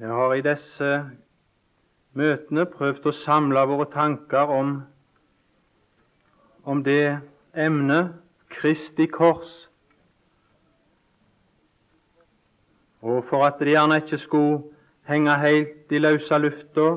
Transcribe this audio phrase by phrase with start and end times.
[0.00, 0.86] Vi har i disse
[2.16, 4.70] møtene prøvd å samle våre tanker om,
[6.64, 7.18] om det
[7.52, 8.14] emnet
[8.48, 9.50] Kristi kors.
[13.04, 14.62] Og for at det gjerne ikke skulle
[15.10, 16.88] henge helt i løse lufta,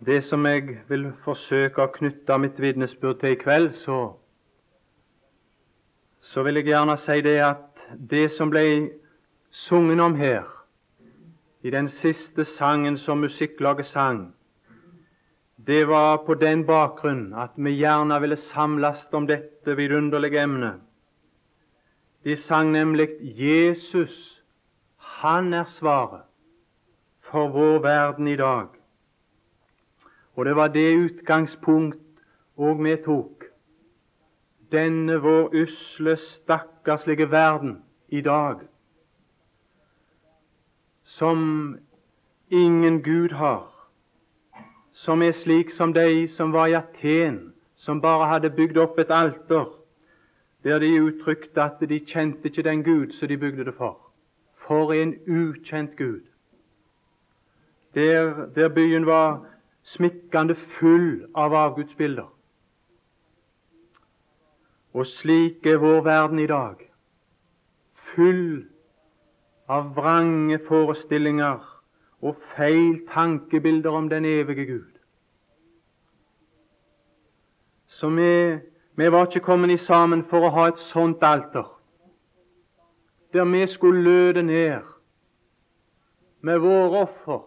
[0.00, 4.00] det som jeg vil forsøke å knytte mitt vitnesbyrd til i kveld, så,
[6.24, 8.68] så vil jeg gjerne si det at det som ble
[9.52, 10.55] sunget om her,
[11.66, 14.34] i den siste sangen som musikklaget sang,
[15.66, 20.76] det var på den bakgrunn at vi gjerne ville samles om dette vidunderlige emnet.
[22.24, 24.42] De sang nemlig 'Jesus,
[24.96, 26.22] han er svaret
[27.20, 28.78] for vår verden i dag'.
[30.36, 32.22] Og det var det utgangspunkt
[32.56, 33.44] òg vi tok.
[34.72, 38.56] Denne vår usle, stakkarslige verden i dag
[41.16, 41.78] som
[42.50, 43.72] ingen Gud har,
[44.92, 49.10] som er slik som de som var i Aten, som bare hadde bygd opp et
[49.10, 49.64] alter,
[50.64, 53.96] der de uttrykte at de kjente ikke den Gud som de bygde det for.
[54.66, 56.20] For en ukjent Gud.
[57.94, 59.46] Der, der byen var
[59.82, 62.28] smikkende full av avgudsbilder.
[64.92, 66.90] Og slik er vår verden i dag.
[68.12, 68.66] Full
[69.68, 71.64] av vrange forestillinger
[72.22, 74.92] og feil tankebilder om den evige Gud.
[77.86, 78.58] Så vi,
[78.94, 81.66] vi var ikke kommet sammen for å ha et sånt alter,
[83.32, 84.80] der vi skulle løde ned
[86.40, 87.42] med våre offer.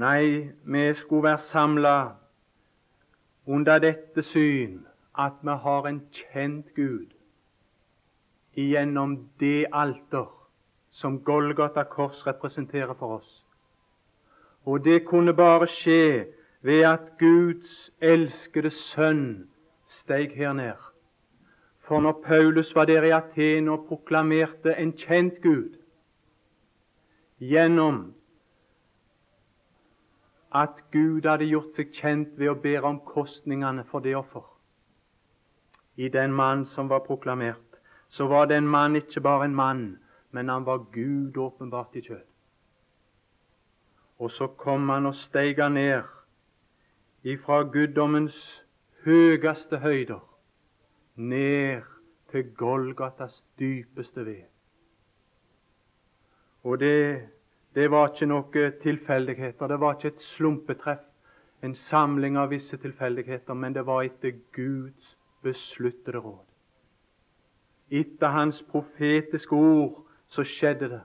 [0.00, 1.96] Nei, vi skulle være samla
[3.46, 4.86] under dette syn
[5.18, 7.10] at vi har en kjent Gud
[8.54, 10.26] gjennom det alter
[10.90, 13.44] som Golgata kors representerer for oss.
[14.64, 16.26] Og det kunne bare skje
[16.62, 19.48] ved at Guds elskede sønn
[19.88, 20.78] steg her ned.
[21.80, 25.78] For når Paulus var der i Aten og proklamerte en kjent Gud
[27.40, 28.12] gjennom
[30.52, 34.44] at Gud hadde gjort seg kjent ved å bære omkostningene for det offer
[35.96, 37.69] i den mann som var proklamert,
[38.10, 39.98] så var den mann ikke bare en mann,
[40.30, 42.26] men han var Gud åpenbart i kjød.
[44.18, 46.02] Og så kom han og steig ned
[47.22, 48.64] ifra guddommens
[49.04, 50.20] høyeste høyder
[51.16, 51.82] ned
[52.30, 54.42] til Golgatas dypeste ved.
[56.62, 57.28] Og det,
[57.74, 61.06] det var ikke noen tilfeldigheter, det var ikke et slumpetreff,
[61.62, 66.49] en samling av visse tilfeldigheter, men det var etter Guds besluttede råd.
[67.90, 71.00] Etter hans profetiske ord så skjedde det.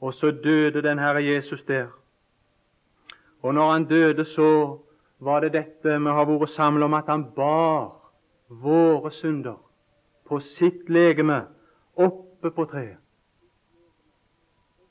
[0.00, 1.86] Og så døde den Herre Jesus der.
[3.42, 4.78] Og når han døde, så
[5.18, 7.94] var det dette vi har vært samlet om, at han bar
[8.48, 9.58] våre synder
[10.26, 11.44] på sitt legeme
[11.96, 12.98] oppe på treet.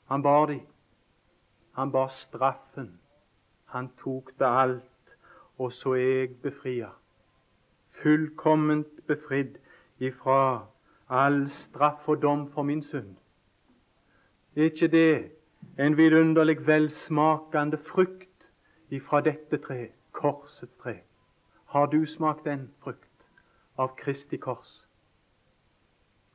[0.08, 0.60] Han bar de.
[1.72, 3.00] Han bar straffen.
[3.64, 5.16] Han tok det alt,
[5.58, 6.88] og så er jeg befria.
[8.02, 9.58] Fullkomment befridd
[9.98, 10.64] ifra
[11.08, 13.16] all straff og dom for min synd.
[14.56, 15.30] Er ikke det
[15.78, 18.48] en vidunderlig velsmakende frukt
[18.90, 20.98] ifra dette tre, korsets tre?
[21.66, 23.26] Har du smakt den frukt
[23.78, 24.84] av Kristi kors?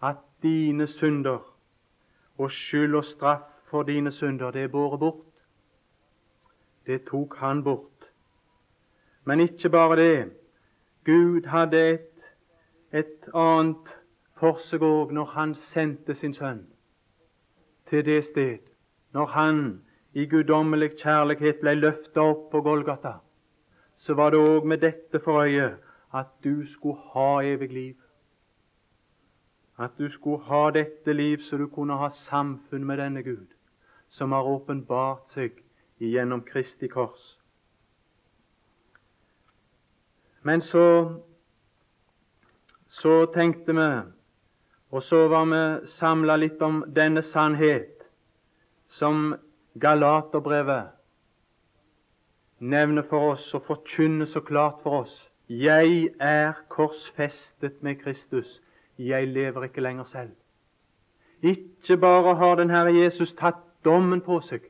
[0.02, 1.40] At dine synder
[2.38, 5.26] og skyld og straff for dine synder, det er båret bort.
[6.86, 8.10] Det tok han bort.
[9.26, 10.32] Men ikke bare det.
[11.06, 12.24] Gud hadde et,
[12.92, 14.03] et annet
[14.40, 16.64] for seg òg når han sendte sin sønn
[17.90, 18.58] til det sted,
[19.14, 19.58] når han
[20.14, 23.20] i guddommelig kjærlighet ble løfta opp på Golgata,
[23.98, 25.76] så var det òg med dette for øye
[26.14, 27.96] at du skulle ha evig liv.
[29.78, 33.48] At du skulle ha dette liv så du kunne ha samfunn med denne Gud,
[34.10, 35.62] som har åpenbart seg
[36.00, 37.40] gjennom Kristi kors.
[40.44, 40.86] Men så,
[42.90, 43.88] så tenkte vi
[44.94, 48.04] og så var vi samla litt om denne sannhet
[48.94, 49.32] som
[49.82, 50.92] Galaterbrevet
[52.62, 55.16] nevner for oss og forkynner så klart for oss.
[55.50, 58.62] Jeg er korsfestet med Kristus.
[58.98, 60.32] Jeg lever ikke lenger selv.
[61.42, 64.62] Ikke bare har den Herre Jesus tatt dommen på seg,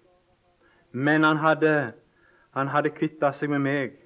[0.91, 1.93] men han hadde,
[2.55, 3.99] han hadde kvitta seg med meg.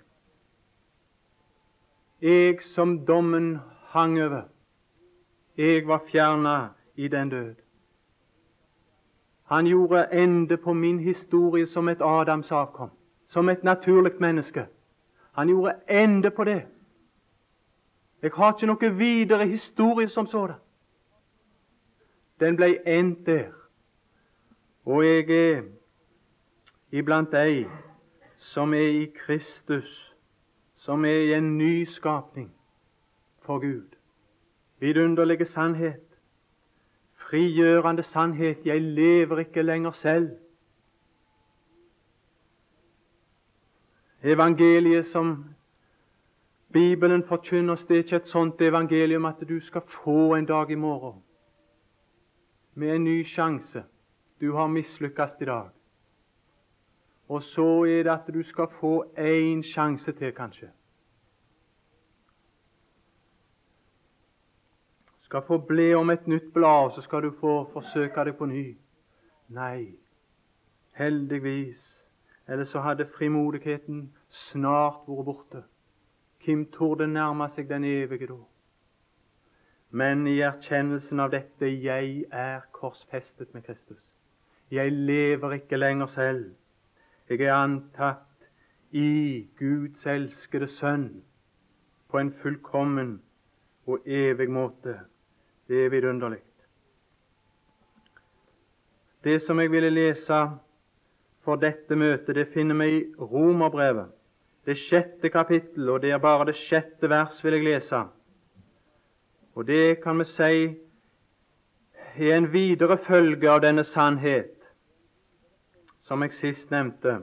[2.21, 3.59] Jeg som dommen
[3.93, 4.49] hang over,
[5.57, 7.55] jeg var fjerna i den død.
[9.43, 12.89] Han gjorde ende på min historie som et Adams avkom,
[13.27, 14.65] som et naturlig menneske.
[15.31, 16.63] Han gjorde ende på det.
[18.21, 20.55] Jeg har ikke noe videre historie som sådan.
[22.39, 23.51] Den ble endt der.
[24.85, 25.61] Og jeg er
[26.91, 27.65] iblant de
[28.37, 30.15] som er i Kristus,
[30.75, 32.51] som er i en ny skapning
[33.41, 33.96] for Gud.
[34.79, 36.19] Vidunderlige sannhet,
[37.13, 38.65] frigjørende sannhet.
[38.65, 40.29] Jeg lever ikke lenger selv.
[44.23, 45.45] Evangeliet som
[46.73, 50.71] Bibelen forkynner oss, det er ikke et sånt evangelium at du skal få en dag
[50.71, 51.23] i morgen
[52.73, 53.83] med en ny sjanse.
[54.41, 55.69] Du har mislykkes i dag.
[57.29, 60.69] Og så er det at du skal få én sjanse til, kanskje.
[65.27, 68.77] Skal få bli om et nytt blad, så skal du få forsøke det på ny.
[69.51, 69.97] Nei,
[70.95, 71.81] heldigvis.
[72.47, 75.63] Ellers så hadde frimodigheten snart vært borte.
[76.45, 78.37] Hvem torde nærme seg den evige da?
[79.91, 83.99] Men i erkjennelsen av dette jeg er korsfestet med Kristus.
[84.71, 86.55] Jeg lever ikke lenger selv.
[87.27, 88.47] Jeg er antatt
[88.95, 91.09] i Guds elskede Sønn
[92.07, 93.17] på en fullkommen
[93.91, 95.01] og evig måte.
[95.67, 96.39] Det er vidunderlig.
[99.23, 100.39] Det som jeg ville lese
[101.43, 104.11] for dette møtet, det finner vi i Romerbrevet,
[104.65, 108.03] det sjette kapittel, og det er bare det sjette vers vil jeg lese.
[109.55, 110.77] Og det kan vi si
[112.17, 114.53] er en videre følge av denne sannhet
[116.07, 117.19] som jeg sist nevnte.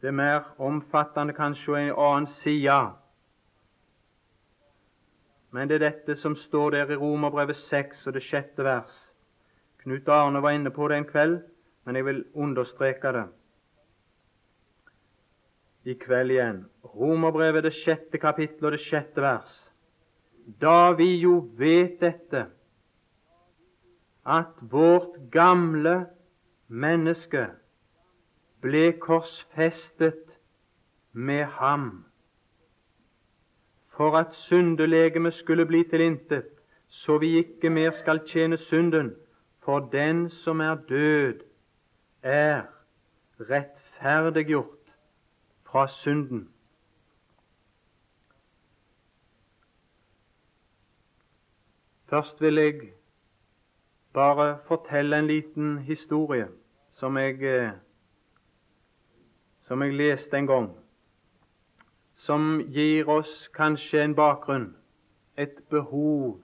[0.00, 2.78] Det er mer omfattende kanskje en annen side.
[5.54, 8.94] Men det er dette som står der i Romerbrevet 6 og det sjette vers.
[9.84, 11.36] Knut Arne var inne på det en kveld,
[11.86, 13.24] men jeg vil understreke det
[15.84, 16.62] i kveld igjen.
[16.96, 19.52] Romerbrevet, det sjette kapittel og det sjette vers.
[20.60, 22.46] Da vi jo vet dette,
[24.24, 26.06] at vårt gamle
[26.72, 27.44] menneske
[28.64, 30.32] ble korsfestet
[31.12, 31.90] med ham
[33.96, 36.44] for at syndelegemet skulle bli tilintet,
[36.88, 39.14] så vi ikke mer skal tjene synden.
[39.64, 41.40] For den som er død,
[42.22, 42.62] er
[43.40, 44.92] rettferdiggjort
[45.64, 46.48] fra synden.
[52.06, 52.80] Først vil jeg
[54.12, 56.48] bare fortelle en liten historie
[56.92, 57.70] som jeg, eh,
[59.62, 60.83] som jeg leste en gang,
[62.24, 64.70] som gir oss kanskje en bakgrunn,
[65.36, 66.40] et behov,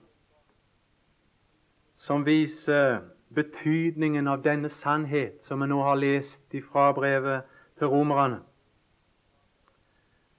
[1.97, 3.01] som viser
[3.33, 7.47] betydningen av denne sannhet som vi nå har lest fra brevet
[7.79, 8.41] til romerne.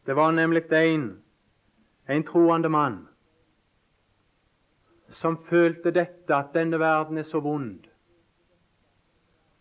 [0.06, 1.08] Det var nemlig en,
[2.08, 2.98] en troende mann
[5.20, 7.86] som følte dette, at denne verden er så vond.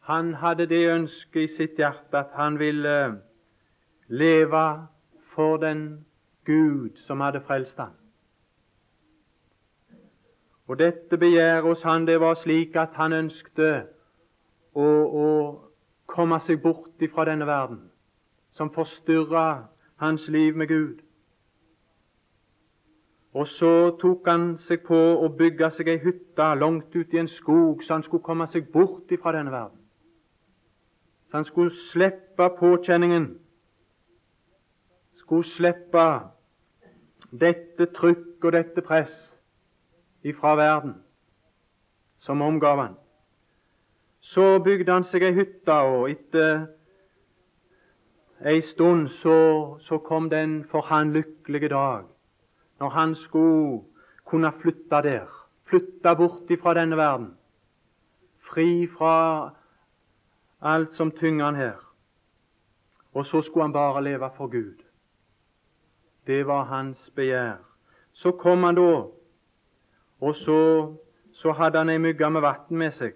[0.09, 3.21] Han hadde det ønsket i sitt hjerte at han ville
[4.07, 4.63] leve
[5.35, 6.05] for den
[6.45, 7.93] Gud som hadde frelst ham.
[10.67, 13.71] Og dette begjæret hos han det var slik at han ønskte
[14.71, 14.87] å,
[15.23, 15.27] å
[16.07, 17.81] komme seg bort ifra denne verden,
[18.55, 19.67] som forstyrra
[19.99, 21.01] hans liv med Gud.
[23.33, 27.31] Og så tok han seg på å bygge seg ei hytte langt ute i en
[27.31, 29.77] skog, så han skulle komme seg bort ifra denne verden.
[31.29, 33.29] Så han skulle slippe påkjenningen,
[35.31, 36.05] skulle slippe
[37.39, 39.13] dette trykk og dette press
[40.27, 40.97] ifra verden
[42.19, 42.97] som omgav han.
[44.19, 46.65] Så bygde han seg ei hytte, og etter
[48.43, 49.37] ei stund så,
[49.79, 52.03] så kom den for han lykkelige dag
[52.83, 53.85] når han skulle
[54.27, 55.31] kunne flytte der,
[55.63, 57.31] flytte bort ifra denne verden,
[58.51, 59.15] fri fra
[60.59, 61.79] alt som tynger han her.
[63.13, 64.90] Og så skulle han bare leve for Gud.
[66.27, 67.57] Det var hans begjær.
[68.13, 69.05] Så kom han da,
[70.21, 70.93] og så,
[71.33, 73.15] så hadde han ei mygge med vann med seg.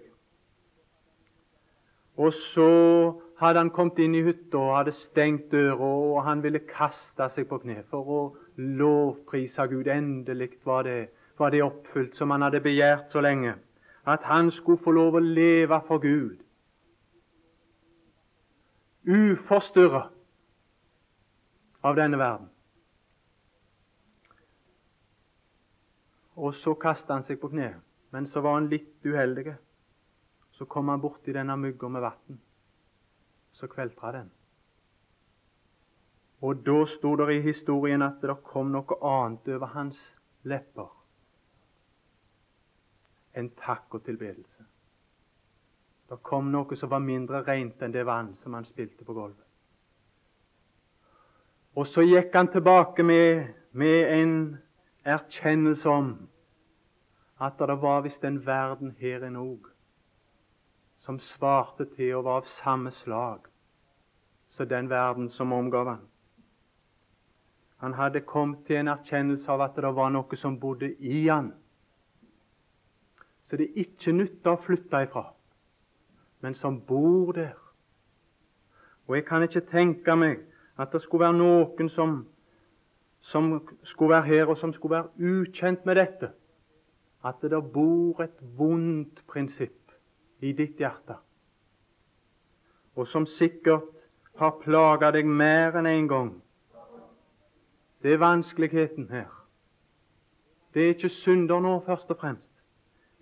[2.16, 2.70] Og så
[3.38, 7.48] hadde han kommet inn i hytta og hadde stengt døra, og han ville kaste seg
[7.50, 8.20] på kne for å
[8.56, 9.86] lovprise Gud.
[9.92, 13.54] Endelig var det, var det oppfylt som han hadde begjært så lenge.
[14.06, 16.40] At han skulle få lov å leve for Gud.
[19.06, 20.06] Uforstyrra
[21.86, 22.50] av denne verden.
[26.36, 27.74] Og så kastet han seg på kne.
[28.12, 29.54] Men så var han litt uheldig.
[30.56, 32.40] Så kom han borti denne mygga med vann.
[33.52, 34.30] Så kveltra den.
[36.44, 40.00] Og da sto det i historien at det kom noe annet over hans
[40.44, 40.92] lepper
[43.36, 44.64] enn takk og tilbedelse.
[46.08, 49.42] Det kom noe som var mindre rent enn det vann som han spilte på gulvet.
[51.76, 54.36] Og så gikk han tilbake med, med en
[55.06, 56.10] erkjennelse om
[57.40, 59.68] at det var visst en verden her inne òg
[61.06, 63.46] som svarte til og var av samme slag
[64.56, 66.04] som den verden som omgav han.
[67.76, 71.52] Han hadde kommet til en erkjennelse av at det var noe som bodde i han,
[73.46, 75.26] så det ikke nytta å flytte ifra,
[76.42, 77.54] men som bor der.
[79.06, 80.40] Og jeg kan ikke tenke meg
[80.80, 82.16] at det skulle være noen som,
[83.26, 86.30] som skulle være her, og som skulle være ukjent med dette.
[87.24, 89.92] At det bor et vondt prinsipp
[90.40, 91.16] i ditt hjerte,
[92.94, 93.88] og som sikkert
[94.38, 96.34] har plaga deg mer enn én en gang
[98.06, 99.46] det er vanskeligheten her.
[100.74, 102.50] Det er ikke synder nå, først og fremst.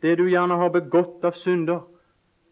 [0.03, 1.87] Det du gjerne har begått av synder.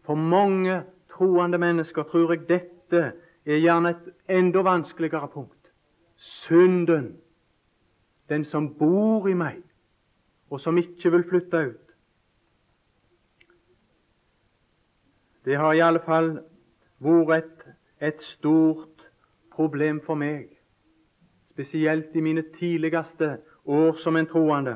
[0.01, 0.79] For mange
[1.13, 3.01] troende mennesker tror jeg dette
[3.45, 5.69] er gjerne et enda vanskeligere punkt.
[6.15, 7.17] Synden,
[8.29, 9.61] den som bor i meg,
[10.49, 11.79] og som ikke vil flytte ut.
[15.45, 16.37] Det har i alle fall
[17.03, 17.63] vært et,
[17.99, 19.09] et stort
[19.51, 20.53] problem for meg
[21.53, 24.75] spesielt i mine tidligste år som en troende.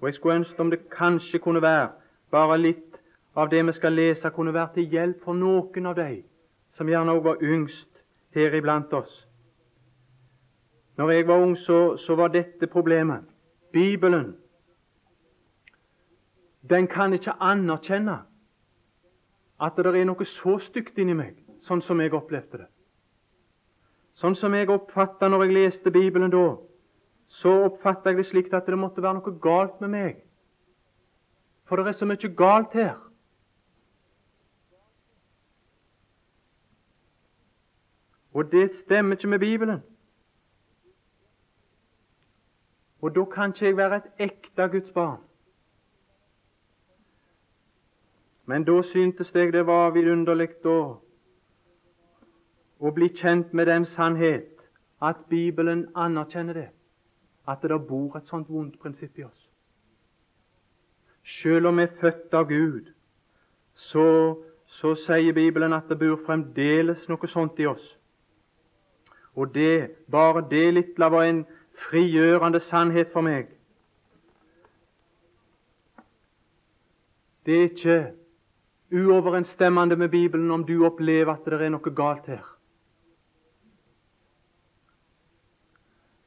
[0.00, 1.88] Og Jeg skulle ønske om det kanskje kunne være
[2.30, 3.00] bare litt
[3.36, 6.22] av det vi skal lese, kunne være til hjelp for noen av de
[6.72, 8.02] som gjerne også var yngst
[8.34, 9.26] her iblant oss.
[10.96, 13.24] Når jeg var ung, så, så var dette problemet.
[13.72, 14.36] Bibelen
[16.70, 18.18] den kan ikke anerkjenne
[19.60, 22.68] at det er noe så stygt inni meg, sånn som jeg opplevde det.
[24.18, 26.56] Sånn som jeg oppfatta når jeg leste Bibelen da,
[27.32, 30.20] så oppfatta jeg det slik at det måtte være noe galt med meg.
[31.66, 32.98] For det er så mye galt her.
[38.32, 39.82] Og det stemmer ikke med Bibelen.
[43.02, 45.20] Og da kan ikke jeg være et ekte Guds barn.
[48.46, 50.48] Men da syntes jeg det var vidunderlig
[52.82, 54.52] å bli kjent med den sannhet
[55.02, 56.68] at Bibelen anerkjenner det,
[57.48, 59.48] at det bor et sånt vondt prinsipp i oss.
[61.24, 62.90] Selv om vi er født av Gud,
[63.74, 64.06] så,
[64.66, 67.84] så sier Bibelen at det bor fremdeles noe sånt i oss.
[69.34, 73.50] Og det, bare det lille var en frigjørende sannhet for meg.
[77.46, 77.98] Det er ikke
[78.92, 82.44] uoverensstemmende med Bibelen om du opplever at det er noe galt her.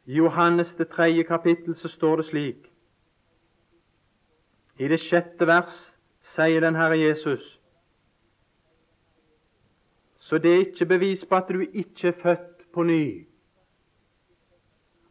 [0.05, 2.67] I Johannes det tredje kapittel så står det slik
[4.77, 5.77] I det sjette vers
[6.35, 7.47] sier den Herre Jesus
[10.19, 13.25] Så det er ikke bevis på at du ikke er født på ny,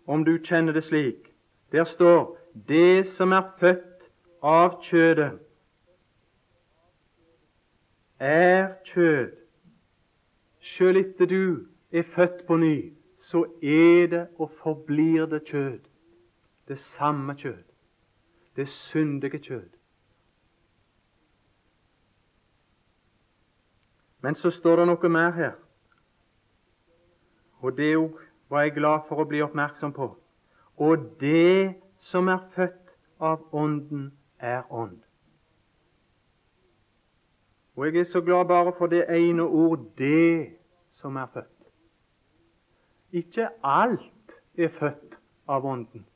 [0.06, 1.34] om du kjenner det slik.
[1.72, 4.10] Der står 'det som er født
[4.42, 5.38] av kjødet',
[8.18, 9.32] er kjød.
[10.60, 15.80] Sjøl etter du er født på ny, så er det og forblir det kjød.
[16.68, 17.64] Det samme kjød.
[18.56, 19.68] Det syndige kjød.
[24.20, 25.52] Men så står det noe mer her,
[27.60, 27.90] og det
[28.54, 30.12] var jeg glad for å bli oppmerksom på.
[30.78, 31.74] Og det
[32.06, 35.00] som er født av Ånden, er ånd.
[37.74, 40.52] Og jeg er så glad bare for det ene ord 'det
[40.94, 41.66] som er født'.
[43.12, 45.18] Ikke alt er født
[45.48, 46.06] av Ånden.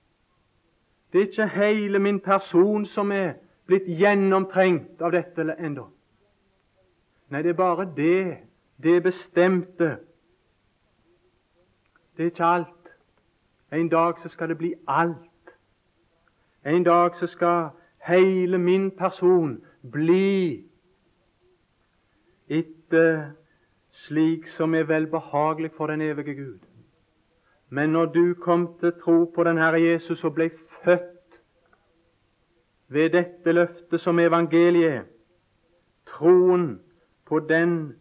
[1.13, 3.33] Det er ikke hele min person som er
[3.67, 5.89] blitt gjennomtrengt av dette ennå.
[7.31, 8.39] Nei, det er bare det.
[8.83, 9.99] Det bestemte.
[12.19, 12.89] Det er ikke alt.
[13.73, 15.53] En dag så skal det bli alt.
[16.67, 17.69] En dag så skal
[18.07, 20.65] hele min person bli
[22.49, 23.31] etter
[23.91, 26.59] slik som er velbehagelig for den evige Gud.
[27.69, 30.51] Men når du kom til tro på den Herre Jesus og ble
[30.85, 31.41] født
[32.89, 35.05] ved dette løftet som evangeliet
[36.07, 36.81] troen
[37.27, 37.95] på den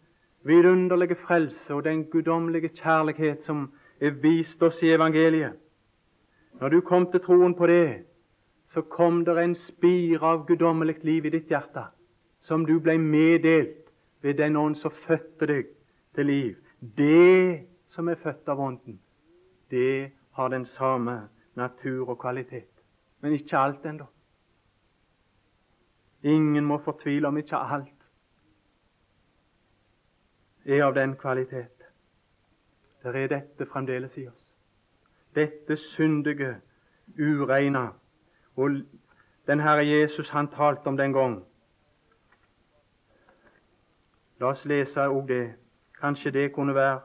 [0.43, 5.57] vidunderlige frelse og den guddommelige kjærlighet som er vist oss i evangeliet
[6.61, 8.05] Når du kom til troen på det,
[8.73, 11.83] så kom det en spire av guddommelig liv i ditt hjerte
[12.41, 15.69] som du ble meddelt ved den ånd som fødte deg
[16.15, 16.55] til liv.
[16.79, 18.99] Det som er født av Ånden,
[19.71, 22.71] det har den samme natur og kvalitet.
[23.21, 24.05] Men ikke alt ennå.
[26.23, 27.93] Ingen må fortvile om ikke alt
[30.65, 31.76] er av den kvalitet.
[33.07, 34.47] Der er dette fremdeles i oss.
[35.35, 36.57] Dette syndige,
[37.19, 37.87] ureina.
[38.55, 38.69] Og
[39.47, 41.45] den Herre Jesus han talte om den gang.
[44.39, 45.53] La oss lese òg det.
[45.99, 46.99] Kanskje det kunne være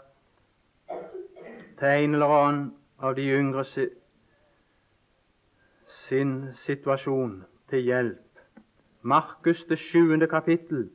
[1.79, 3.65] til en eller annen av de yngre
[5.87, 8.41] sin situasjon til hjelp.
[9.03, 10.91] Markus det sjuende kapittel.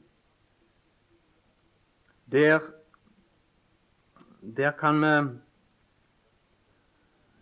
[2.31, 2.59] Der,
[4.55, 5.39] der kan vi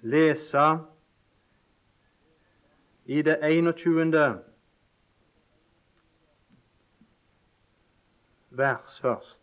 [0.02, 0.80] lese
[3.06, 4.42] i det 21.
[8.50, 9.40] vers først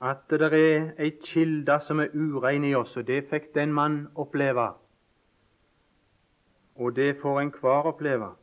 [0.00, 4.08] at det er ei kilde som er urein i oss, og det fikk den mann
[4.14, 4.74] oppleve.
[6.76, 8.34] Og det får enhver oppleve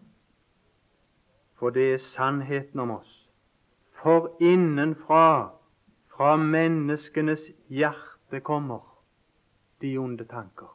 [1.64, 3.23] for det er sannheten om oss.
[4.04, 5.50] For innenfra,
[6.12, 8.82] fra menneskenes hjerte, kommer
[9.82, 10.68] de onde tanker.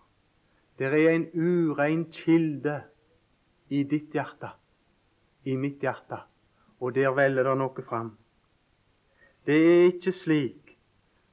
[0.79, 2.81] Det er en urein kilde
[3.69, 4.49] i ditt hjerte,
[5.45, 6.23] i mitt hjerte,
[6.81, 8.15] og der veller det noe fram.
[9.45, 10.77] Det er ikke slik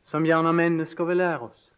[0.06, 1.72] som gjerne mennesker vil lære oss,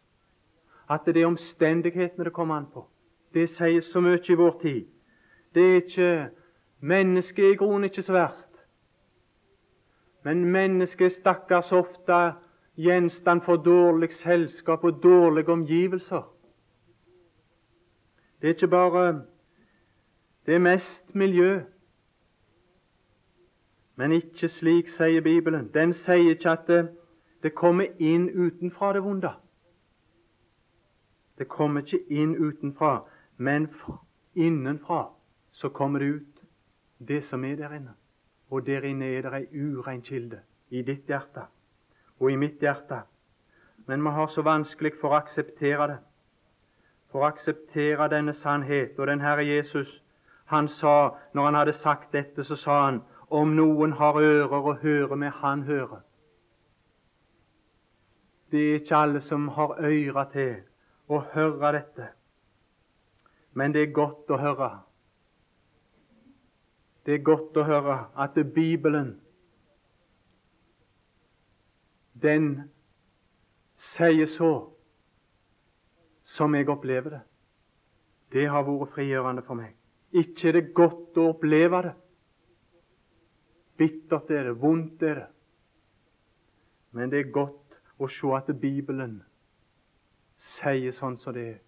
[0.90, 2.88] at det er omstendighetene det kommer an på.
[3.34, 4.84] Det sies så mye i vår tid.
[5.54, 6.10] Det er ikke
[6.80, 8.47] Mennesket er i grunnen ikke så verst.
[10.22, 12.18] Men mennesket er stakkars ofte
[12.78, 16.22] gjenstand for dårlig selskap og dårlige omgivelser.
[18.40, 19.24] Det er ikke bare
[20.46, 21.60] Det er mest miljø.
[23.96, 25.70] Men ikke slik, sier Bibelen.
[25.74, 26.88] Den sier ikke at det,
[27.42, 29.32] det kommer inn utenfra det vonde.
[31.38, 33.04] Det kommer ikke inn utenfra,
[33.36, 33.68] men
[34.34, 35.04] innenfra
[35.52, 36.44] så kommer det ut
[37.08, 37.97] det som er der inne.
[38.50, 41.46] Og der inne er det ei urein kilde i ditt hjerte
[42.20, 43.02] og i mitt hjerte.
[43.86, 45.98] Men vi har så vanskelig for å akseptere det.
[47.12, 48.98] For å akseptere denne sannhet.
[48.98, 50.02] Og den Herre Jesus,
[50.44, 54.74] han sa, når han hadde sagt dette, så sa han om noen har ører å
[54.82, 56.02] høre med, han hører.
[58.50, 60.54] Det er ikke alle som har ører til
[61.08, 62.10] å høre dette.
[63.52, 64.70] Men det er godt å høre
[67.08, 69.14] det er godt å høre at Bibelen
[72.20, 72.48] den
[73.94, 74.50] sier så
[76.34, 77.20] som jeg opplever det.
[78.36, 79.72] Det har vært frigjørende for meg.
[80.12, 81.94] Ikke er det godt å oppleve det.
[83.80, 85.26] Bittert er det, vondt er det.
[86.92, 89.22] Men det er godt å se at Bibelen
[90.58, 91.58] sier sånn som det er,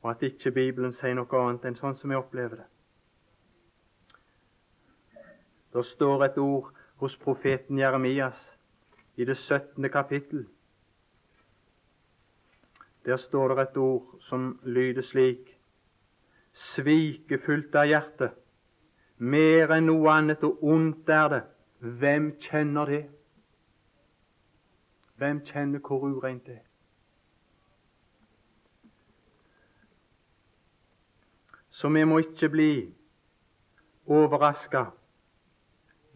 [0.00, 2.70] og at ikke Bibelen sier noe annet enn sånn som jeg opplever det.
[5.78, 8.58] Det står et ord hos profeten Jeremias
[9.16, 9.90] i det 17.
[9.90, 10.48] kapittel.
[13.04, 15.54] Der står det et ord som lyder slik
[16.52, 18.32] Svikefullt av hjerte,
[19.18, 21.42] mer enn noe annet og ondt er det.
[21.78, 23.02] Hvem kjenner det?
[25.22, 26.66] Hvem kjenner hvor ureint det er?
[31.70, 32.72] Så vi må ikke bli
[34.10, 34.88] overraska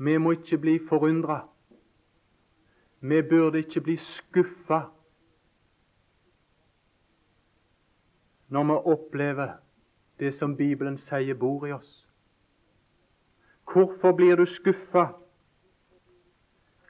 [0.05, 1.41] vi må ikke bli forundra.
[3.01, 4.81] Vi burde ikke bli skuffa
[8.53, 9.53] når vi opplever
[10.21, 11.93] det som Bibelen sier bor i oss.
[13.73, 15.07] Hvorfor blir du skuffa?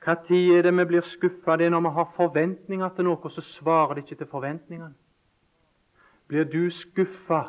[0.06, 1.56] Når er det vi blir skuffa?
[1.56, 4.94] Det er når vi har forventninger til noe, så svarer det ikke til forventningene.
[6.28, 7.42] Blir du skuffa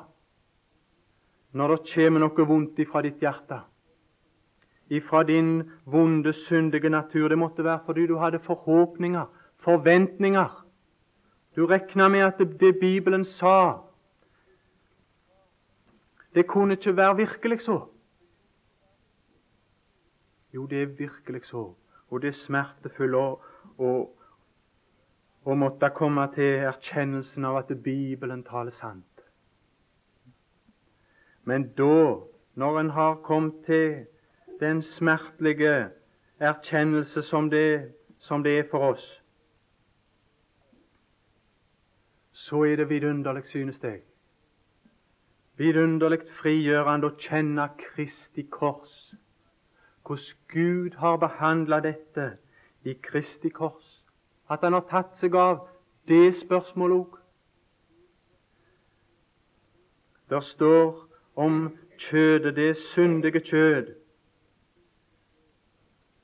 [1.52, 3.63] når det kommer noe vondt ifra ditt hjerte?
[4.89, 7.27] Ifra din vonde, syndige natur.
[7.27, 9.25] Det måtte være fordi du hadde forhåpninger,
[9.57, 10.65] forventninger.
[11.55, 13.77] Du regna med at det, Bibelen sa,
[16.35, 17.81] det kunne ikke være virkelig så.
[20.53, 21.73] Jo, det er virkelig så,
[22.09, 23.15] og det er smertefullt
[25.45, 29.23] å måtte komme til erkjennelsen av at Bibelen taler sant.
[31.43, 32.15] Men da,
[32.55, 34.05] når en har kommet til
[34.63, 35.89] den smertelige
[36.39, 39.23] erkjennelse som det, som det er for oss,
[42.32, 44.02] så er det vidunderlig, synes jeg,
[45.58, 49.13] vidunderlig frigjørende å kjenne Kristi kors.
[50.04, 52.26] Hvordan Gud har behandla dette
[52.84, 54.04] i Kristi kors.
[54.49, 55.62] At han har tatt seg av
[56.08, 57.19] det spørsmålet òg.
[60.30, 60.89] Det står
[61.36, 63.93] om kjødet, det syndige kjød,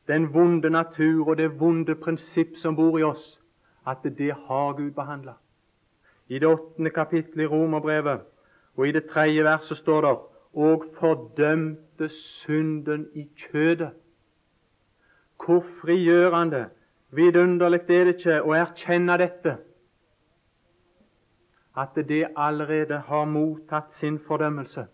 [0.10, 3.38] den vonde natur og det vonde prinsipp som bor i oss,
[3.88, 5.38] at det har Gud behandla.
[6.28, 8.26] I det åttende kapittelet i Romerbrevet
[8.76, 10.18] og i det tredje verset står det
[10.54, 13.90] og fordømte synden i kjødet.
[15.46, 16.70] Hvor frigjørende,
[17.12, 19.58] vidunderlig er det ikke å erkjenne dette,
[21.78, 24.86] at det allerede har mottatt sin fordømmelse.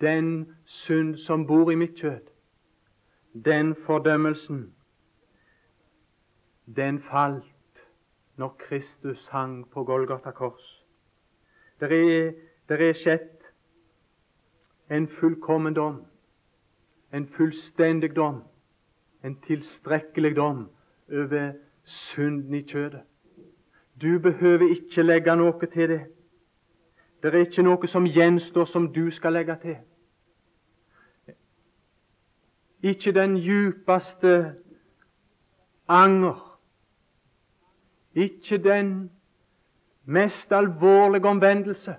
[0.00, 2.31] Den synd som bor i mitt kjød,
[3.34, 4.74] den fordømmelsen,
[6.76, 7.44] den falt
[8.36, 10.84] når Kristus hang på Golgata kors.
[11.80, 12.32] Det er,
[12.68, 13.28] er skjedd
[14.90, 16.02] en fullkommen dom,
[17.12, 18.42] en fullstendig dom,
[19.24, 20.68] en tilstrekkelig dom
[21.12, 21.52] over
[21.84, 23.00] synden i kjødet.
[24.02, 26.02] Du behøver ikke legge noe til det.
[27.22, 29.76] Det er ikke noe som gjenstår som du skal legge til.
[32.82, 34.54] Ikke den djupeste
[35.88, 36.52] anger
[38.14, 39.10] ikke den
[40.04, 41.94] mest alvorlige omvendelse,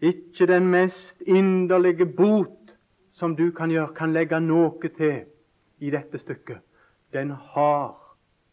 [0.00, 2.76] ikke den mest inderlige bot
[3.12, 5.24] som du kan gjøre, kan legge noe til
[5.78, 6.60] i dette stykket.
[7.12, 7.96] Den har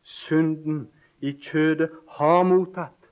[0.01, 0.87] synden
[1.21, 3.11] i kjødet har mottatt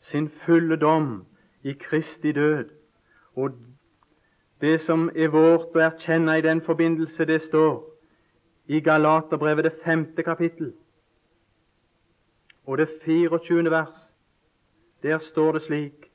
[0.00, 1.26] sin fulle dom
[1.62, 2.70] i Kristi død.
[3.36, 3.50] Og
[4.60, 7.78] det som er vårt å erkjenne i den forbindelse, det står
[8.66, 10.72] i Galaterbrevet, det femte kapittel
[12.68, 13.70] og det 24.
[13.70, 13.94] vers.
[15.02, 16.08] Der står det slik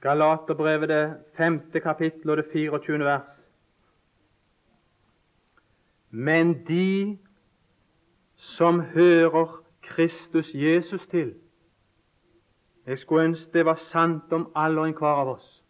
[0.00, 3.04] Galaterbrevet, det femte kapittel og det 24.
[3.04, 3.32] vers.
[6.10, 7.18] Men de
[8.36, 11.34] som hører Kristus Jesus til
[12.86, 15.62] Jeg skulle ønske det var sant om alle og enhver av oss.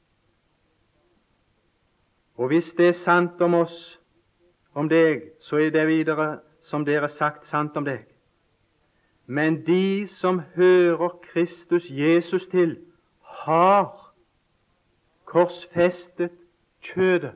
[2.36, 4.00] Og hvis det er sant om oss,
[4.74, 8.04] om deg, så er det videre, som dere sagt, sant om deg.
[9.26, 12.76] Men de som hører Kristus Jesus til,
[13.22, 14.12] har
[15.24, 16.30] korsfestet
[16.82, 17.32] kjødet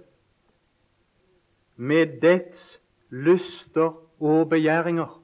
[1.76, 5.19] med dets lyster og begjæringer.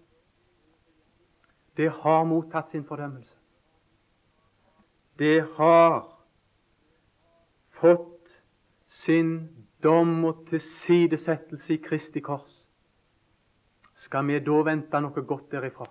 [1.76, 3.34] Det har mottatt sin fordømmelse.
[5.18, 6.06] Det har
[7.80, 8.32] fått
[8.88, 9.48] sin
[9.82, 12.52] dom og tilsidesettelse i Kristi kors.
[13.96, 15.88] Skal vi da vente noe godt derifra?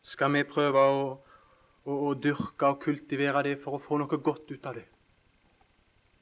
[0.00, 1.04] Skal vi prøve å,
[1.84, 4.86] å, å dyrke og kultivere det for å få noe godt ut av det?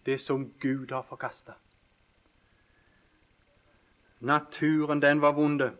[0.06, 1.54] Det som Gud har forkasta.
[4.20, 5.72] Naturen, den var vonde.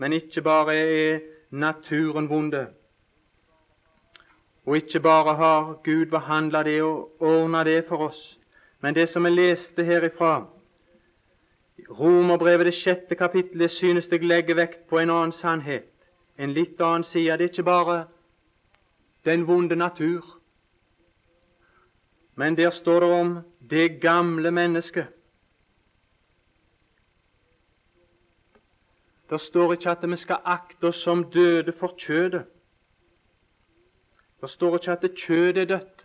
[0.00, 1.20] Men ikke bare er
[1.52, 2.66] naturen vonde.
[4.66, 8.38] Og ikke bare har Gud behandla det og ordna det for oss,
[8.80, 10.46] men det som vi leste herifra,
[11.90, 15.88] Romerbrevet det sjette kapittelet, synes jeg legger vekt på en annen sannhet,
[16.38, 17.36] en litt annen side.
[17.38, 17.96] Det er ikke bare
[19.24, 20.22] den vonde natur,
[22.36, 23.38] men der står det om
[23.70, 25.06] det gamle mennesket.
[29.32, 32.42] Det står ikke at vi skal akte oss som døde for kjødet.
[34.40, 36.02] Det står ikke at kjødet er dødt.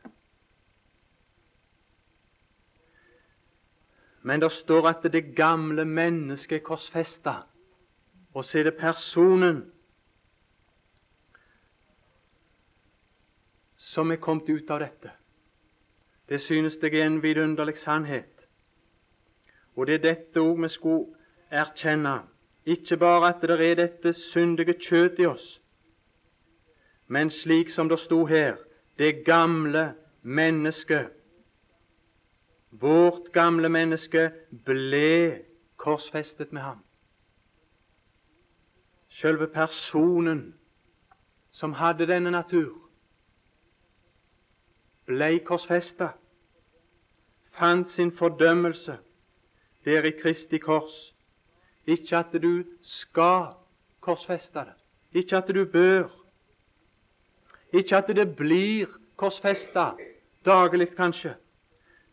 [4.22, 7.34] Men det står at det gamle mennesket er korsfesta,
[8.34, 9.60] og så er det personen
[13.76, 15.12] som er kommet ut av dette.
[16.30, 18.48] Det synes jeg er en vidunderlig sannhet.
[19.76, 21.16] Og det er dette òg vi skulle
[21.52, 22.37] erkjenne.
[22.68, 25.46] Ikke bare at det er dette syndige kjøtt i oss,
[27.08, 28.58] men slik som det sto her,
[29.00, 31.14] det gamle mennesket
[32.72, 34.32] Vårt gamle menneske
[34.66, 35.44] ble
[35.80, 36.84] korsfestet med ham.
[39.10, 40.56] Selve personen
[41.52, 42.76] som hadde denne natur,
[45.08, 46.12] ble korsfesta,
[47.58, 48.98] fant sin fordømmelse
[49.86, 51.14] der i Kristi kors.
[51.88, 53.54] Ikke at du skal
[54.04, 54.76] korsfeste det,
[55.14, 56.10] ikke at du bør,
[57.74, 59.92] ikke at det blir korsfesta
[60.46, 61.36] daglig, kanskje,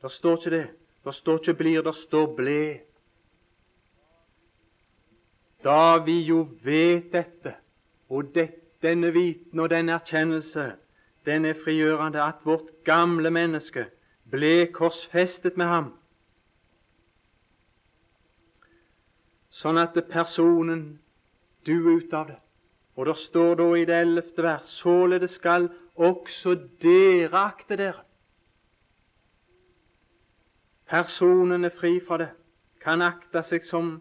[0.03, 0.67] det står ikke det.
[1.05, 2.81] Det står ikke 'blir', det står 'ble'.
[5.65, 7.55] da vi jo vet dette,
[8.09, 8.51] og det,
[8.83, 10.73] denne viten og denne erkjennelse,
[11.27, 13.87] den er frigjørende, at vårt gamle menneske
[14.31, 15.93] ble korsfestet med ham,
[19.61, 20.99] sånn at personen
[21.67, 22.41] duer ut av det.
[22.97, 28.03] Og det står da i det ellevte vers således skal også dere akte dere.
[30.91, 32.31] Personen er fri fra det,
[32.83, 33.97] kan akte seg som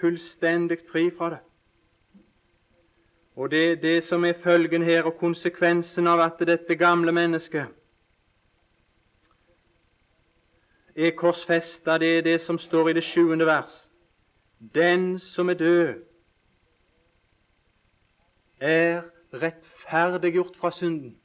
[0.00, 1.42] fullstendig fri fra det.
[3.38, 7.68] Og det er det som er følgen her, og konsekvensen av at dette gamle mennesket
[10.98, 13.87] er korsfesta, det er det som står i det sjuende vers.
[14.58, 15.94] Den som er død,
[18.60, 21.16] er rettferdiggjort fra synden.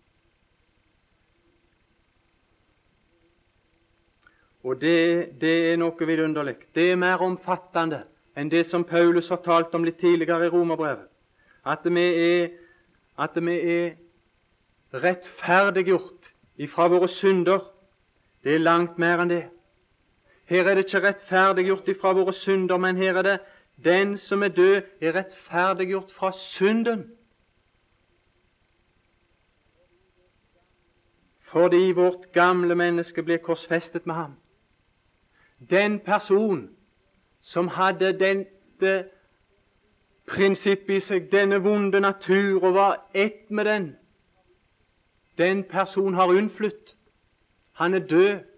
[4.63, 6.55] Og det, det er noe vidunderlig.
[6.75, 8.03] Det er mer omfattende
[8.37, 11.09] enn det som Paulus har talt om litt tidligere i Romerbrevet.
[11.65, 12.53] At vi er,
[13.19, 13.89] at vi er
[14.93, 16.29] rettferdiggjort
[16.63, 17.65] ifra våre synder.
[18.43, 19.43] Det er langt mer enn det.
[20.53, 23.39] Her er det ikke rettferdiggjort ifra våre synder, men her er det
[23.83, 27.11] den som er død, er rettferdiggjort fra synden.
[31.41, 34.37] Fordi vårt gamle menneske ble korsfestet med ham.
[35.69, 36.69] Den person
[37.41, 38.93] som hadde dette
[40.29, 43.95] prinsippet i seg, denne vonde natur, og var ett med den,
[45.37, 46.93] den person har unnflytt.
[47.81, 48.52] Han er død.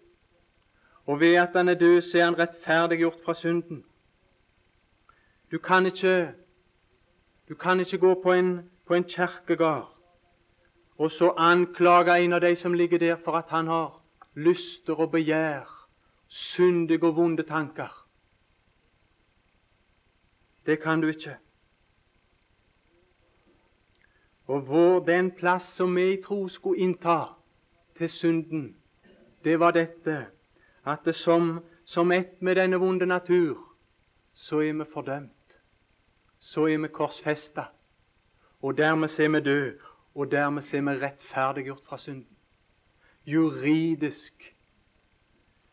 [1.06, 3.86] Og ved at han er død, så er han rettferdiggjort fra synden.
[5.52, 6.32] Du kan ikke,
[7.50, 9.96] du kan ikke gå på en, på en kirkegård
[10.98, 14.02] og så anklage en av de som ligger der, for at han har
[14.36, 15.88] lyster og begjær,
[16.28, 18.06] syndige og vonde tanker.
[20.66, 21.36] Det kan du ikke.
[24.48, 27.20] Og hvor den plass som vi i tro skulle innta
[27.98, 28.78] til synden,
[29.44, 30.26] det var dette
[30.86, 33.58] at det som, som ett med denne vonde natur,
[34.34, 35.58] så er vi fordømt.
[36.40, 37.64] Så er vi korsfesta.
[38.62, 39.78] Og dermed er vi døde,
[40.16, 42.38] og dermed er vi rettferdiggjort fra synden.
[43.26, 44.56] Juridisk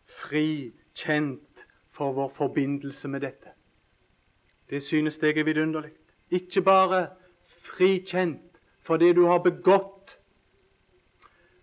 [0.07, 3.49] frikjent for vår forbindelse med dette.
[4.71, 5.91] Det synes jeg er vidunderlig.
[6.31, 7.09] Ikke bare
[7.77, 8.41] frikjent
[8.83, 10.19] for det du har begått,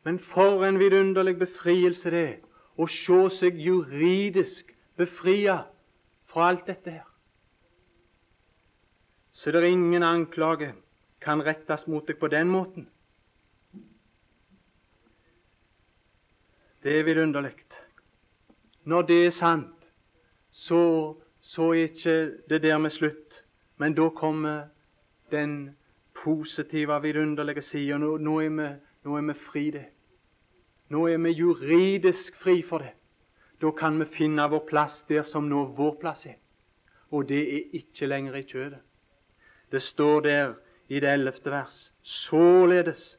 [0.03, 2.37] men for en vidunderlig befrielse det er
[2.79, 5.63] å se seg juridisk befria
[6.31, 7.07] fra alt dette her.
[9.33, 10.73] Så det er ingen anklage
[11.21, 12.87] kan rettes mot deg på den måten.
[16.83, 17.55] Det er vidunderlig.
[18.83, 19.75] Når det er sant,
[20.51, 22.15] så, så er ikke
[22.49, 23.43] det der med slutt.
[23.77, 24.67] Men da kommer
[25.31, 25.75] den
[26.23, 27.97] positive, vidunderlige sida.
[27.97, 28.39] Nå, nå,
[29.03, 29.85] nå, er vi fri det.
[30.89, 32.93] Nå er vi juridisk fri for det.
[33.61, 36.37] Da kan vi finne vår plass der som nå vår plass er.
[37.11, 38.79] Og det er ikke lenger i kjødet.
[39.71, 40.53] Det står der
[40.89, 41.93] i det ellevte vers.
[42.01, 43.17] Således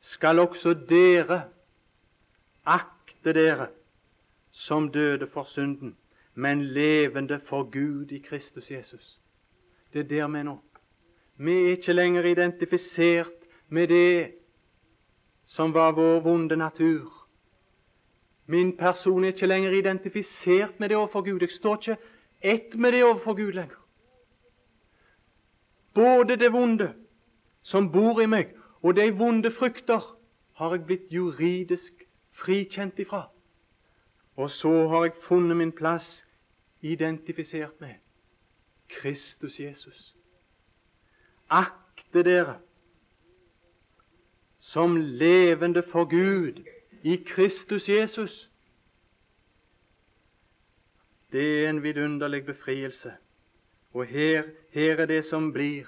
[0.00, 1.42] skal også dere
[2.64, 3.68] akte dere
[4.52, 5.96] som døde for synden,
[6.34, 9.18] men levende for Gud i Kristus Jesus.
[9.92, 10.58] Det er der vi er nå.
[11.36, 13.32] Vi er ikke lenger identifisert
[13.68, 14.32] med det
[15.52, 17.12] som var vår vonde natur.
[18.46, 21.40] Min person er ikke lenger identifisert med det overfor Gud.
[21.40, 21.96] Jeg står ikke
[22.40, 23.76] ett med det overfor Gud lenger.
[25.94, 26.94] Både det vonde
[27.62, 30.00] som bor i meg, og de vonde frykter
[30.56, 32.00] har jeg blitt juridisk
[32.32, 33.26] frikjent ifra.
[34.36, 36.24] Og så har jeg funnet min plass
[36.80, 38.00] identifisert med
[38.88, 40.14] Kristus Jesus.
[41.50, 42.56] Akte dere
[44.72, 46.64] som levende for Gud
[47.02, 48.50] i Kristus Jesus.
[51.32, 53.12] Det er en vidunderlig befrielse.
[53.92, 55.84] Og her, her er det som blir.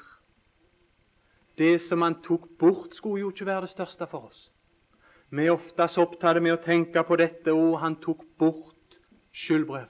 [1.59, 4.51] Det som han tok bort, skulle jo ikke være det største for oss.
[5.31, 8.99] Vi er oftest opptatt med å tenke på dette og han tok bort
[9.33, 9.89] skyldbrev.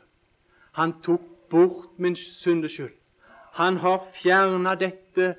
[0.78, 2.94] Han tok bort min syndeskyld.
[3.58, 5.34] Han har fjerna dette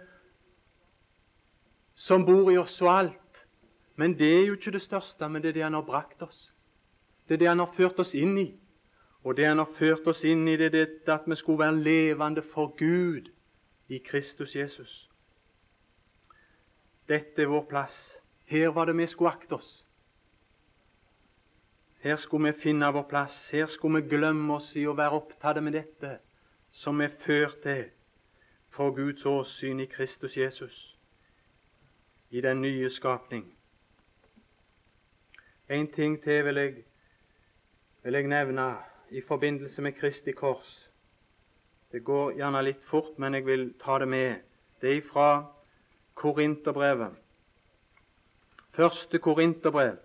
[1.95, 3.21] som bor i oss, og alt.
[3.95, 6.51] Men det er jo ikke det største, men det er det han har brakt oss.
[7.27, 8.49] Det er det han har ført oss inn i.
[9.23, 11.81] Og det han har ført oss inn i, det er dette at vi skulle være
[11.81, 13.31] levende for Gud
[13.89, 15.09] i Kristus Jesus.
[17.09, 17.95] Dette er vår plass.
[18.45, 19.85] Her var det vi skulle akte oss.
[22.05, 23.49] Her skulle vi finne vår plass.
[23.51, 26.19] Her skulle vi glemme oss i å være opptatt med dette
[26.75, 27.87] som er ført til
[28.75, 30.97] for Guds åsyn i Kristus Jesus,
[32.29, 33.54] i den nye skapning.
[35.69, 36.73] En ting til vil jeg,
[38.03, 38.75] vil jeg nevne
[39.09, 40.89] i forbindelse med Kristi kors.
[41.91, 44.43] Det går gjerne litt fort, men jeg vil ta det med.
[44.81, 45.29] Det er fra
[46.13, 47.15] Korinterbrevet.
[48.75, 49.97] Første Korinterbrev,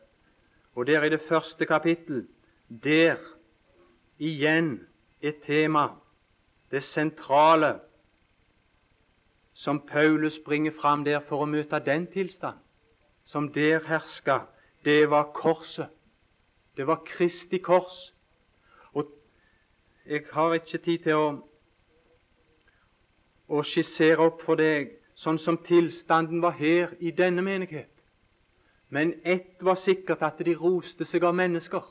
[0.74, 2.28] og der i det første kapittel,
[2.84, 3.16] der
[4.18, 4.88] igjen
[5.22, 5.88] er tema,
[6.70, 7.80] det sentrale,
[9.52, 12.56] som Paulus bringer fram der for å møte den tilstand
[13.24, 14.38] som der herska,
[14.84, 15.88] det var korset.
[16.76, 18.12] Det var Kristi kors.
[18.92, 19.06] Og
[20.06, 21.28] jeg har ikke tid til å,
[23.48, 27.90] å skissere opp for deg sånn som tilstanden var her i denne menighet.
[28.88, 31.84] Men ett var sikkert, at de roste seg av mennesker.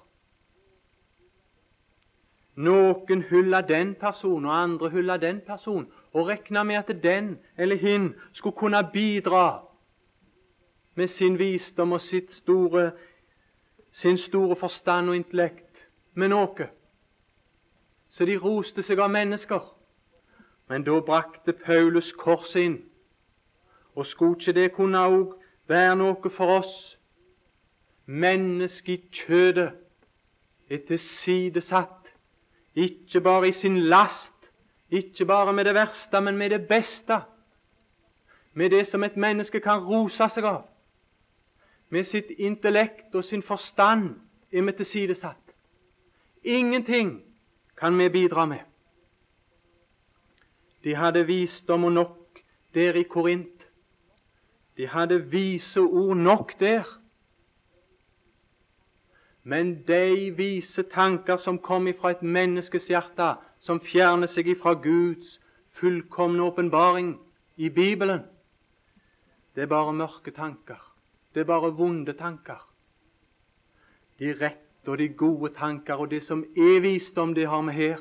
[2.60, 7.80] Noen hylla den personen, og andre hylla den personen, og regna med at den eller
[7.80, 9.69] hin skulle kunne bidra
[11.00, 12.92] med sin visdom og store,
[13.92, 16.66] sin store forstand og intellekt med noe.
[18.10, 19.62] Så de roste seg av mennesker.
[20.68, 22.76] Men da brakte Paulus korset inn.
[23.96, 25.38] Og skulle ikke det kunne òg
[25.72, 26.74] være noe for oss?
[28.06, 29.70] Mennesket i kjødet
[30.70, 32.10] er tilsidesatt,
[32.76, 34.36] ikke bare i sin last,
[34.92, 37.22] ikke bare med det verste, men med det beste.
[38.54, 40.66] Med det som et menneske kan rose seg av.
[41.90, 44.16] Med sitt intellekt og sin forstand
[44.52, 45.54] er vi tilsidesatt.
[46.44, 47.22] Ingenting
[47.78, 48.60] kan vi bidra med.
[50.84, 52.40] De hadde visdom og nok
[52.74, 53.68] der i Korint.
[54.78, 56.84] De hadde vise ord nok der.
[59.44, 65.40] Men de vise tanker som kom ifra et menneskes hjerte, som fjerner seg ifra Guds
[65.80, 67.16] fullkomne åpenbaring
[67.58, 68.24] i Bibelen,
[69.56, 70.89] det er bare mørke tanker.
[71.40, 72.70] Det er bare vonde tanker.
[74.20, 78.00] De rette og de gode tanker og det som er visdom, det har vi her.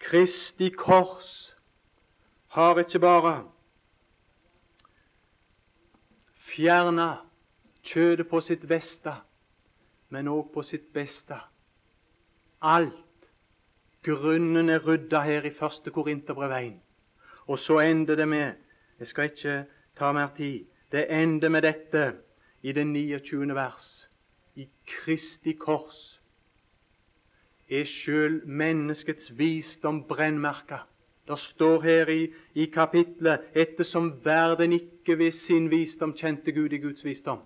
[0.00, 1.56] Kristi kors
[2.48, 3.32] har ikke bare
[6.54, 7.08] fjerna
[7.82, 9.12] kjødet på sitt beste,
[10.08, 11.36] men òg på sitt beste.
[12.62, 13.28] Alt.
[14.02, 16.80] Grunnen er rydda her i første Korinterbrev 1.
[17.52, 18.54] Og så ender det med
[18.98, 19.66] Jeg skal ikke
[19.98, 20.64] ta mer tid.
[20.92, 22.12] Det ender med dette
[22.62, 23.54] i det 29.
[23.54, 24.08] vers.
[24.54, 26.20] I Kristi kors
[27.68, 30.84] er sjøl menneskets visdom brennmerka.
[31.26, 36.78] Det står her i, i kapitlet ettersom verden ikke ved sin visdom kjente Gud i
[36.78, 37.42] Guds visdom.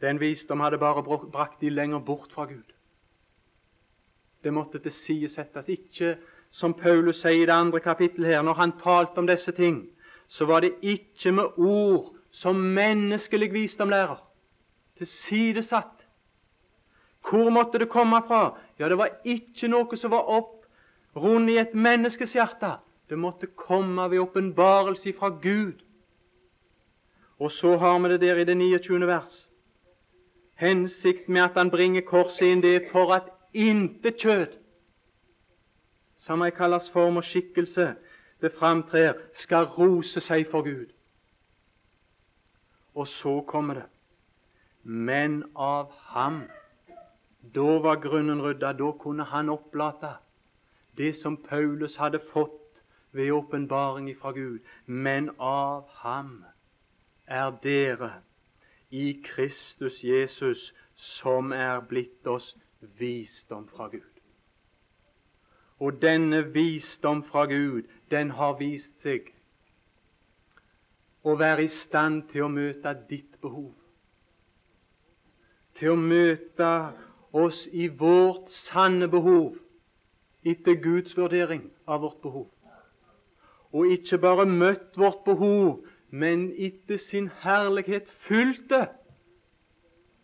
[0.00, 2.74] Den visdom hadde bare brakt de lenger bort fra Gud.
[4.44, 5.68] Det måtte tilsidesettes.
[5.68, 6.16] Ikke
[6.50, 9.84] som Paulus sier i det andre kapittelet her, når han talte om disse ting,
[10.30, 14.20] så var det ikke med ord som menneskelig visdom lærer.
[14.98, 16.06] Tilsidesatt.
[17.30, 18.58] Hvor måtte det komme fra?
[18.78, 20.64] Ja, det var ikke noe som var opp
[21.16, 22.76] rundt i et menneskes hjerte.
[23.10, 25.82] Det måtte komme ved åpenbarelse fra Gud.
[27.38, 29.06] Og så har vi det der i det 29.
[29.06, 29.48] vers.
[30.54, 34.52] Hensikten med at han bringer korset inn, det er for at intet kjød,
[36.18, 37.94] som ei kalles form og skikkelse,
[38.40, 40.92] det framtrer, skal rose seg for Gud.
[42.94, 43.86] Og så kommer det.
[44.82, 46.42] Men av ham.
[47.54, 48.72] Da var grunnen rydda.
[48.72, 50.14] Da kunne han opplate
[50.96, 52.80] det som Paulus hadde fått
[53.12, 54.58] ved åpenbaring fra Gud.
[54.86, 56.44] Men av ham
[57.26, 58.12] er dere
[58.90, 62.56] i Kristus Jesus, som er blitt oss
[62.98, 64.19] visdom fra Gud.
[65.80, 69.30] Og denne visdom fra Gud, den har vist seg
[71.24, 73.72] å være i stand til å møte ditt behov.
[75.80, 76.70] Til å møte
[77.32, 79.56] oss i vårt sanne behov
[80.44, 82.48] etter Guds vurdering av vårt behov.
[83.72, 88.88] Og ikke bare møtt vårt behov, men etter sin herlighet fylt det.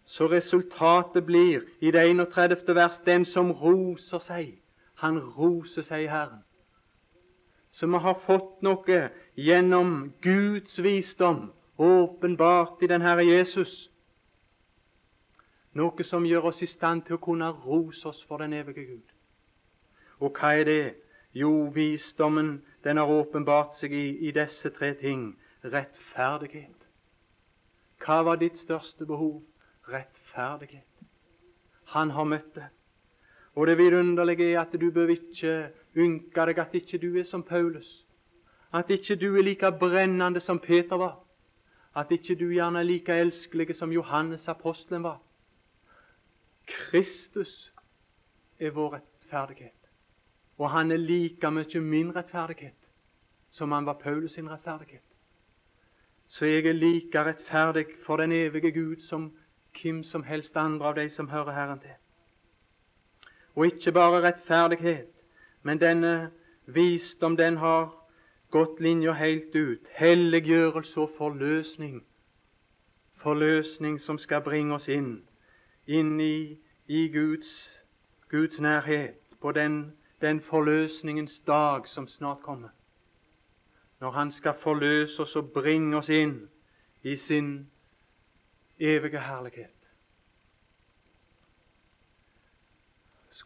[0.07, 2.75] Så resultatet blir i det 31.
[2.75, 4.55] vers den som roser seg,
[5.03, 6.43] han roser seg i Herren.
[7.71, 9.01] Så vi har fått noe
[9.37, 13.91] gjennom Guds visdom åpenbart i den Herre Jesus.
[15.77, 19.13] Noe som gjør oss i stand til å kunne rose oss for den evige Gud.
[20.25, 20.95] Og hva er det?
[21.37, 26.87] Jo, visdommen den har åpenbart seg i, i disse tre ting rettferdighet.
[28.01, 29.43] Hva var ditt største behov?
[29.93, 31.05] Rettferdighet.
[31.93, 32.71] Han har møtt det.
[33.57, 37.43] Og det vidunderlige er at du bør ikke ynke deg at ikke du er som
[37.43, 37.89] Paulus,
[38.75, 41.17] at ikke du er like brennende som Peter var,
[41.97, 45.23] at ikke du gjerne er like elskelig som Johannes apostelen var.
[46.67, 47.73] Kristus
[48.61, 49.91] er vår rettferdighet,
[50.59, 52.87] og han er like mye min rettferdighet
[53.51, 55.05] som han var Paulus sin rettferdighet.
[56.29, 59.33] Så jeg er like rettferdig for den evige Gud som
[59.83, 61.97] hvem som helst andre av de som hører Herren til.
[63.57, 65.07] Og ikke bare rettferdighet,
[65.63, 66.31] men denne
[66.67, 67.95] visdom, den har
[68.51, 69.89] gått linja helt ut.
[69.97, 72.03] Helliggjørelse og forløsning.
[73.17, 75.23] Forløsning som skal bringe oss inn,
[75.87, 77.49] inn i, i Guds,
[78.31, 82.69] Guds nærhet, på den, den forløsningens dag som snart kommer.
[84.01, 86.49] Når Han skal forløse oss og bringe oss inn
[87.03, 87.71] i sin
[88.79, 89.76] evige herlighet.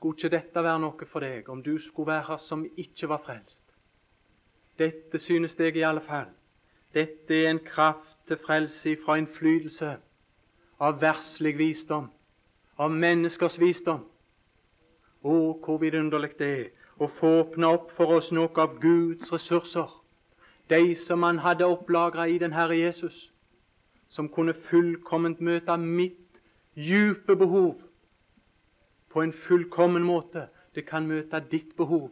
[0.01, 3.59] Skulle ikke dette være noe for deg, om du skulle være som ikke var frelst?
[4.81, 6.31] Dette synes jeg i alle fall.
[6.97, 9.91] Dette er en kraft til frelse fra innflytelse
[10.81, 12.07] av verslig visdom,
[12.81, 14.07] av menneskers visdom.
[15.21, 16.65] Å, hvor vidunderlig det er
[16.97, 19.93] å få åpne opp for oss noe av Guds ressurser,
[20.73, 23.29] de som Han hadde opplagra i den Herre Jesus,
[24.09, 26.41] som kunne fullkomment møte mitt
[26.73, 27.90] djupe behov
[29.11, 30.49] på en fullkommen måte.
[30.75, 32.11] Det kan møte ditt behov.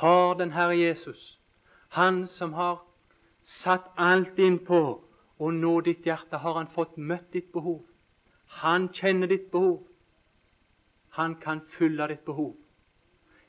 [0.00, 1.40] Har den Herre Jesus
[1.90, 2.82] han som har
[3.42, 4.80] satt alt inn på
[5.40, 7.80] å nå ditt hjerte, har han fått møtt ditt behov.
[8.62, 9.80] Han kjenner ditt behov.
[11.18, 12.52] Han kan fylle ditt behov.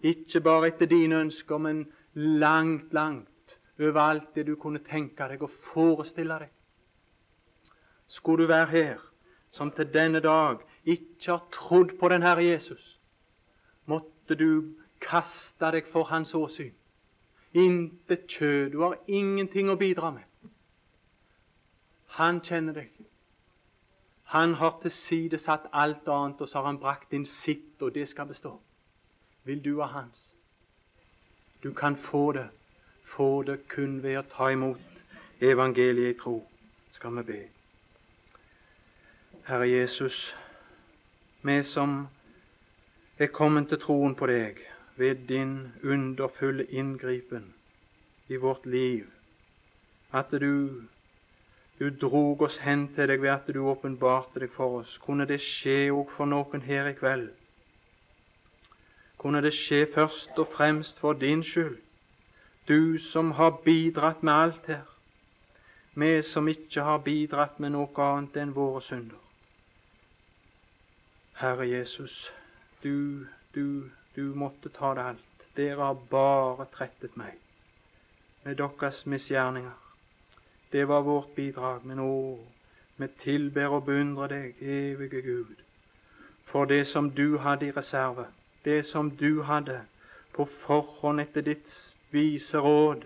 [0.02, 1.84] Ikke bare etter dine ønsker, men
[2.16, 6.50] langt, langt over alt det du kunne tenke deg og forestille deg.
[8.10, 9.06] Skulle du være her
[9.54, 12.98] som til denne dag ikke har trodd på den Herre Jesus,
[13.86, 16.74] måtte du kaste deg for Hans åsyn
[17.54, 18.72] Intet kjød.
[18.72, 20.24] Du har ingenting å bidra med.
[22.16, 22.92] Han kjenner deg.
[24.32, 28.30] Han har tilsidesatt alt annet, og så har han brakt inn sitt, og det skal
[28.32, 28.54] bestå.
[29.44, 30.30] Vil du ha hans?
[31.64, 32.48] Du kan få det.
[33.12, 36.38] Få det kun ved å ta imot evangeliet i tro.
[36.96, 37.42] Skal vi be.
[39.50, 40.16] Herre Jesus,
[41.42, 42.08] vi som
[43.18, 44.60] er kommet til troen på deg,
[44.98, 47.54] ved din underfulle inngripen
[48.30, 49.06] i vårt liv,
[50.14, 50.84] at du,
[51.80, 54.98] du drog oss hen til deg ved at du åpenbarte deg for oss.
[55.02, 57.32] Kunne det skje òg for noen her i kveld?
[59.18, 61.78] Kunne det skje først og fremst for din skyld,
[62.68, 64.86] du som har bidratt med alt her,
[65.94, 69.18] vi som ikke har bidratt med noe annet enn våre synder.
[71.42, 72.14] Herre Jesus,
[72.84, 73.26] du,
[73.56, 75.46] du du måtte ta det alt.
[75.56, 77.38] Dere har bare trettet meg
[78.44, 79.78] med deres misgjerninger.
[80.72, 81.86] Det var vårt bidrag.
[81.86, 82.40] Men å,
[82.98, 85.64] vi tilber og beundrer deg, evige Gud,
[86.52, 88.28] for det som du hadde i reserve,
[88.66, 89.82] det som du hadde
[90.36, 91.72] på forhånd etter ditt
[92.12, 93.06] vise råd,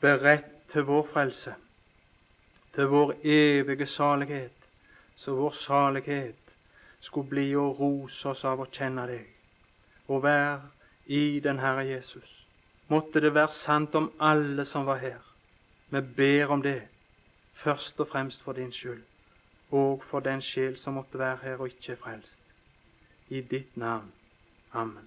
[0.00, 1.54] beredt til vår frelse,
[2.74, 4.54] til vår evige salighet,
[5.16, 6.39] så vår salighet
[7.00, 9.26] skulle bli å rose oss av å kjenne deg
[10.10, 10.60] og være
[11.06, 12.30] i den Herre Jesus.
[12.90, 15.20] Måtte det være sant om alle som var her.
[15.90, 16.82] Vi ber om det,
[17.62, 19.02] først og fremst for din skyld,
[19.70, 22.36] og for den sjel som måtte være her og ikke er frelst.
[23.28, 24.10] I ditt navn.
[24.72, 25.06] Amen.